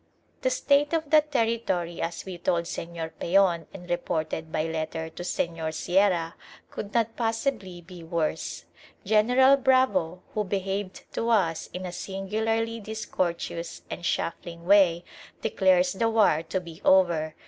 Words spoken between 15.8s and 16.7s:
the war to